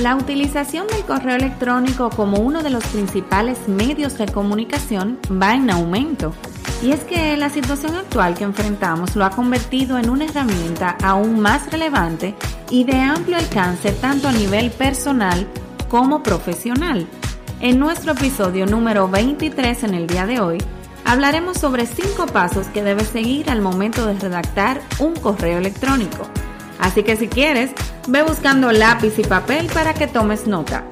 [0.00, 5.70] La utilización del correo electrónico como uno de los principales medios de comunicación va en
[5.70, 6.34] aumento.
[6.82, 11.40] Y es que la situación actual que enfrentamos lo ha convertido en una herramienta aún
[11.40, 12.34] más relevante
[12.68, 15.46] y de amplio alcance tanto a nivel personal
[15.88, 17.06] como profesional.
[17.60, 20.58] En nuestro episodio número 23 en el día de hoy,
[21.06, 26.28] hablaremos sobre 5 pasos que debes seguir al momento de redactar un correo electrónico.
[26.78, 27.70] Así que si quieres,
[28.06, 30.84] ve buscando lápiz y papel para que tomes nota.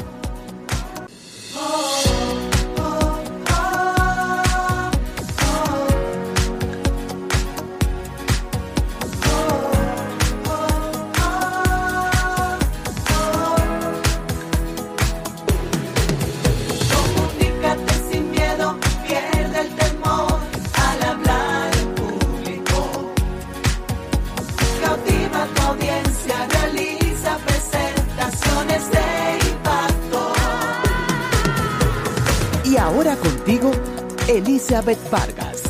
[34.54, 35.64] Elizabeth Vargas,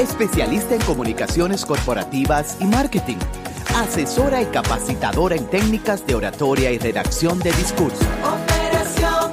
[0.00, 3.18] especialista en comunicaciones corporativas y marketing,
[3.76, 8.04] asesora y capacitadora en técnicas de oratoria y redacción de discurso.
[8.24, 9.30] Operación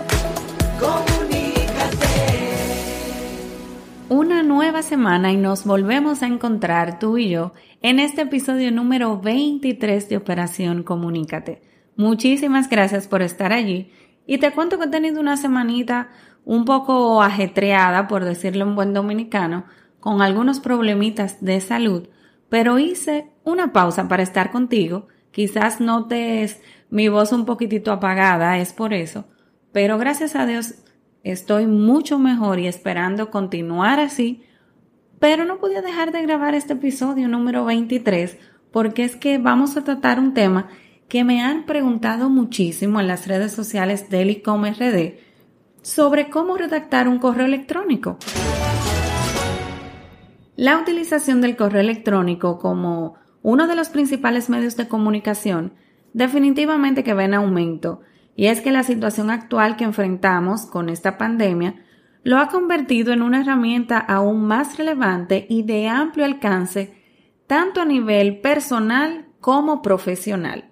[0.80, 2.06] Comunícate.
[4.10, 9.20] Una nueva semana y nos volvemos a encontrar tú y yo en este episodio número
[9.20, 11.64] 23 de Operación Comunícate.
[11.96, 13.92] Muchísimas gracias por estar allí
[14.28, 16.12] y te cuento que he tenido una semanita
[16.46, 19.66] un poco ajetreada, por decirlo en buen dominicano,
[20.00, 22.10] con algunos problemitas de salud,
[22.50, 25.08] pero hice una pausa para estar contigo.
[25.32, 29.26] Quizás notes mi voz un poquitito apagada, es por eso,
[29.72, 30.76] pero gracias a Dios
[31.24, 34.44] estoy mucho mejor y esperando continuar así,
[35.20, 38.38] pero no podía dejar de grabar este episodio número 23
[38.72, 40.68] porque es que vamos a tratar un tema
[41.08, 45.14] que me han preguntado muchísimo en las redes sociales del ICOMRD
[45.84, 48.18] sobre cómo redactar un correo electrónico.
[50.56, 55.74] La utilización del correo electrónico como uno de los principales medios de comunicación
[56.14, 58.02] definitivamente que va en aumento
[58.36, 61.76] y es que la situación actual que enfrentamos con esta pandemia
[62.24, 66.98] lo ha convertido en una herramienta aún más relevante y de amplio alcance
[67.48, 70.70] tanto a nivel personal como profesional.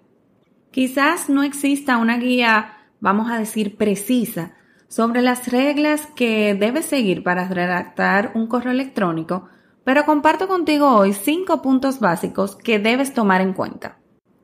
[0.72, 4.54] Quizás no exista una guía, vamos a decir, precisa
[4.92, 9.48] sobre las reglas que debes seguir para redactar un correo electrónico,
[9.86, 14.00] pero comparto contigo hoy cinco puntos básicos que debes tomar en cuenta.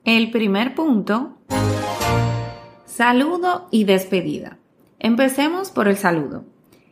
[0.05, 1.39] El primer punto,
[2.85, 4.57] saludo y despedida.
[4.99, 6.45] Empecemos por el saludo.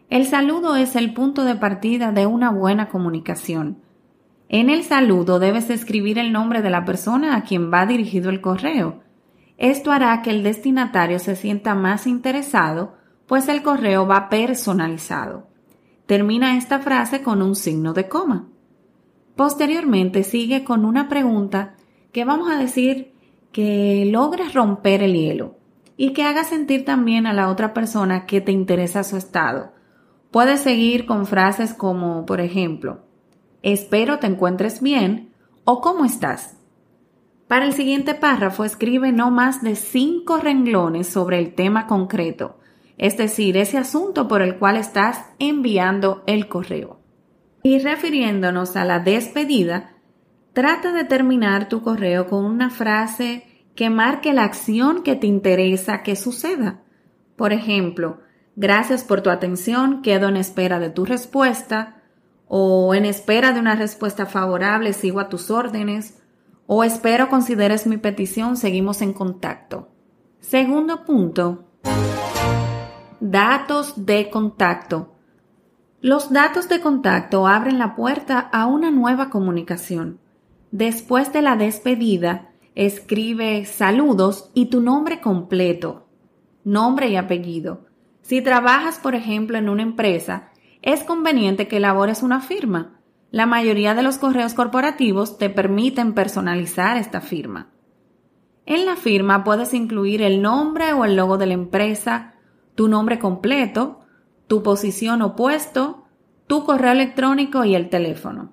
[0.09, 3.79] El saludo es el punto de partida de una buena comunicación.
[4.49, 8.41] En el saludo debes escribir el nombre de la persona a quien va dirigido el
[8.41, 8.99] correo.
[9.57, 15.47] Esto hará que el destinatario se sienta más interesado pues el correo va personalizado.
[16.05, 18.47] Termina esta frase con un signo de coma.
[19.35, 21.75] Posteriormente sigue con una pregunta
[22.11, 23.13] que vamos a decir
[23.51, 25.55] que logres romper el hielo
[25.97, 29.71] y que haga sentir también a la otra persona que te interesa su estado.
[30.29, 32.99] Puedes seguir con frases como, por ejemplo,
[33.63, 36.57] espero te encuentres bien o ¿cómo estás?
[37.47, 42.57] Para el siguiente párrafo escribe no más de cinco renglones sobre el tema concreto
[42.97, 46.99] es decir, ese asunto por el cual estás enviando el correo.
[47.63, 49.95] Y refiriéndonos a la despedida,
[50.53, 53.43] trata de terminar tu correo con una frase
[53.75, 56.83] que marque la acción que te interesa que suceda.
[57.35, 58.19] Por ejemplo,
[58.55, 62.01] gracias por tu atención, quedo en espera de tu respuesta,
[62.47, 66.21] o en espera de una respuesta favorable, sigo a tus órdenes,
[66.67, 69.89] o espero consideres mi petición, seguimos en contacto.
[70.39, 71.65] Segundo punto,
[73.21, 75.15] Datos de contacto.
[76.01, 80.19] Los datos de contacto abren la puerta a una nueva comunicación.
[80.71, 86.07] Después de la despedida, escribe saludos y tu nombre completo,
[86.65, 87.85] nombre y apellido.
[88.21, 90.49] Si trabajas, por ejemplo, en una empresa,
[90.81, 92.99] es conveniente que elabores una firma.
[93.31, 97.69] La mayoría de los correos corporativos te permiten personalizar esta firma.
[98.65, 102.34] En la firma puedes incluir el nombre o el logo de la empresa,
[102.75, 104.01] tu nombre completo,
[104.47, 106.03] tu posición o puesto,
[106.47, 108.51] tu correo electrónico y el teléfono.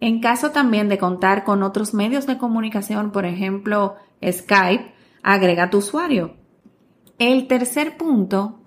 [0.00, 4.92] En caso también de contar con otros medios de comunicación, por ejemplo Skype,
[5.22, 6.34] agrega tu usuario.
[7.18, 8.58] El tercer punto,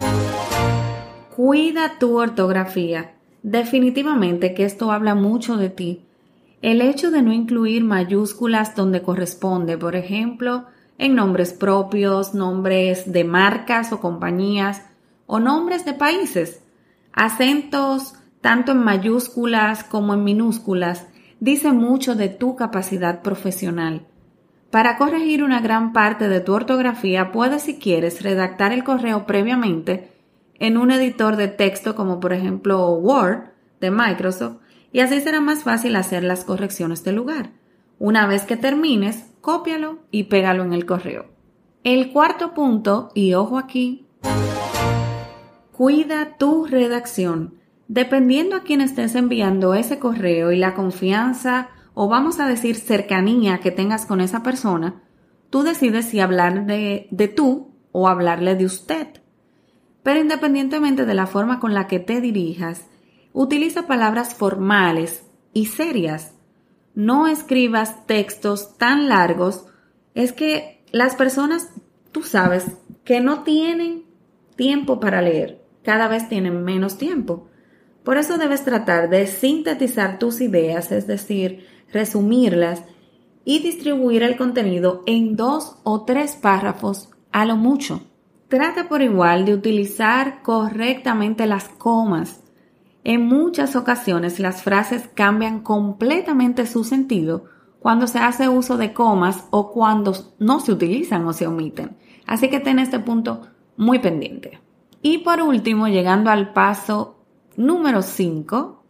[1.35, 3.15] cuida tu ortografía.
[3.43, 6.05] Definitivamente que esto habla mucho de ti.
[6.61, 10.65] El hecho de no incluir mayúsculas donde corresponde, por ejemplo,
[10.97, 14.81] en nombres propios, nombres de marcas o compañías
[15.27, 16.61] o nombres de países.
[17.13, 21.07] Acentos tanto en mayúsculas como en minúsculas
[21.39, 24.05] dice mucho de tu capacidad profesional.
[24.69, 30.11] Para corregir una gran parte de tu ortografía, puedes, si quieres, redactar el correo previamente
[30.59, 33.51] en un editor de texto como por ejemplo Word
[33.81, 34.57] de Microsoft
[34.91, 37.51] y así será más fácil hacer las correcciones de lugar.
[37.99, 41.27] Una vez que termines, cópialo y pégalo en el correo.
[41.83, 44.07] El cuarto punto, y ojo aquí,
[45.71, 47.59] cuida tu redacción.
[47.87, 53.59] Dependiendo a quién estés enviando ese correo y la confianza o vamos a decir cercanía
[53.59, 55.03] que tengas con esa persona,
[55.51, 59.07] tú decides si hablar de, de tú o hablarle de usted.
[60.01, 62.87] Pero independientemente de la forma con la que te dirijas,
[63.31, 66.34] utiliza palabras formales y serias.
[66.95, 69.65] No escribas textos tan largos.
[70.13, 71.69] Es que las personas,
[72.11, 72.65] tú sabes,
[73.03, 74.05] que no tienen
[74.55, 77.47] tiempo para leer, cada vez tienen menos tiempo.
[78.03, 82.83] Por eso debes tratar de sintetizar tus ideas, es decir, resumirlas
[83.43, 88.01] y distribuir el contenido en dos o tres párrafos a lo mucho.
[88.47, 92.41] Trata por igual de utilizar correctamente las comas.
[93.05, 97.45] En muchas ocasiones las frases cambian completamente su sentido
[97.79, 101.97] cuando se hace uso de comas o cuando no se utilizan o se omiten.
[102.25, 103.41] Así que ten este punto
[103.77, 104.59] muy pendiente.
[105.03, 107.23] Y por último, llegando al paso
[107.55, 108.83] Número 5.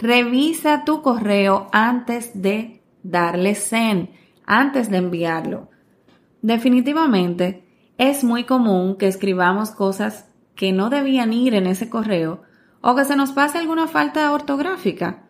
[0.00, 4.10] Revisa tu correo antes de darle send,
[4.44, 5.70] antes de enviarlo.
[6.42, 10.26] Definitivamente es muy común que escribamos cosas
[10.56, 12.42] que no debían ir en ese correo
[12.80, 15.22] o que se nos pase alguna falta ortográfica.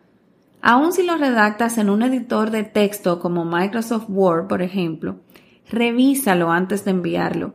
[0.61, 5.19] Aun si lo redactas en un editor de texto como Microsoft Word, por ejemplo,
[5.69, 7.53] revísalo antes de enviarlo.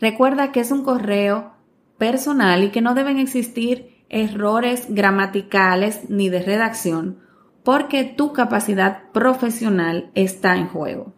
[0.00, 1.52] Recuerda que es un correo
[1.98, 7.18] personal y que no deben existir errores gramaticales ni de redacción
[7.64, 11.12] porque tu capacidad profesional está en juego.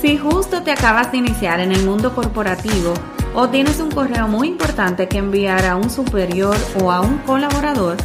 [0.00, 2.92] Si justo te acabas de iniciar en el mundo corporativo
[3.34, 7.96] o tienes un correo muy importante que enviar a un superior o a un colaborador,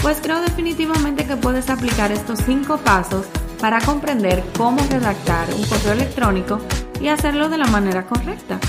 [0.00, 3.26] pues creo definitivamente que puedes aplicar estos cinco pasos
[3.60, 6.60] para comprender cómo redactar un correo electrónico
[7.00, 8.60] y hacerlo de la manera correcta.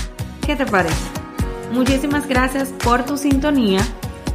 [0.44, 0.96] ¿Qué te parece?
[1.72, 3.80] Muchísimas gracias por tu sintonía,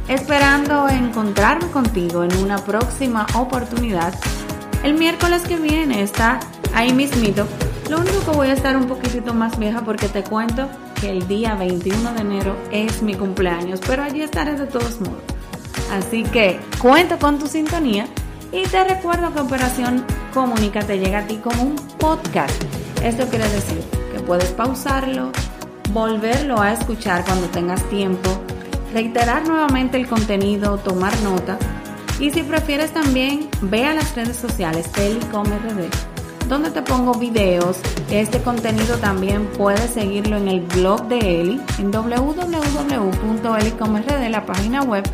[0.08, 4.14] esperando encontrarme contigo en una próxima oportunidad.
[4.82, 6.40] El miércoles que viene está
[6.74, 7.46] ahí mismito.
[7.90, 10.68] Lo único que voy a estar un poquitito más vieja porque te cuento
[11.06, 15.22] el día 21 de enero es mi cumpleaños, pero allí estaré de todos modos.
[15.92, 18.06] Así que cuento con tu sintonía
[18.52, 22.62] y te recuerdo que Operación Comunica te llega a ti como un podcast.
[23.02, 23.80] Esto quiere decir
[24.12, 25.30] que puedes pausarlo,
[25.90, 28.40] volverlo a escuchar cuando tengas tiempo,
[28.92, 31.58] reiterar nuevamente el contenido, tomar nota
[32.20, 36.13] y si prefieres también ve a las redes sociales Telecom.rd
[36.48, 37.78] donde te pongo videos.
[38.10, 45.04] Este contenido también puedes seguirlo en el blog de Eli en www.elicomrd, la página web.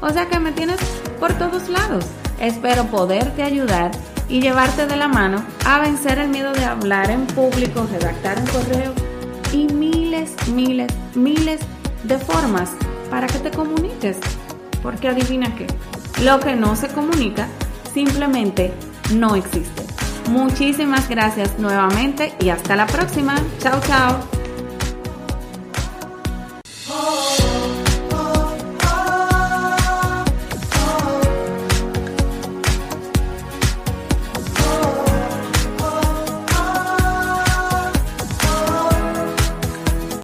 [0.00, 0.78] O sea que me tienes
[1.18, 2.04] por todos lados.
[2.40, 3.90] Espero poderte ayudar
[4.28, 8.46] y llevarte de la mano a vencer el miedo de hablar en público, redactar un
[8.46, 8.92] correo
[9.52, 11.60] y miles, miles, miles
[12.04, 12.70] de formas
[13.10, 14.18] para que te comuniques.
[14.82, 15.66] Porque adivina qué,
[16.22, 17.48] lo que no se comunica
[17.94, 18.72] simplemente
[19.14, 19.85] no existe.
[20.28, 23.36] Muchísimas gracias nuevamente y hasta la próxima.
[23.58, 24.35] Chao, chao.